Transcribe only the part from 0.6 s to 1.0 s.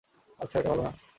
ভালো না?